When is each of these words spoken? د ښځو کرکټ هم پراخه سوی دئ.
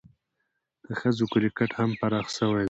د 0.85 0.89
ښځو 0.99 1.25
کرکټ 1.33 1.71
هم 1.79 1.89
پراخه 1.99 2.31
سوی 2.37 2.53
دئ. 2.53 2.59